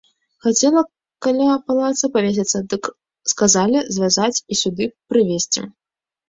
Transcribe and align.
Хацела 0.43 0.81
каля 1.25 1.57
палаца 1.67 2.09
павесіцца, 2.15 2.57
дык 2.71 2.83
сказалі 3.35 3.79
звязаць 3.99 4.41
і 4.41 4.53
сюды 4.63 4.89
прывесці! 5.13 5.61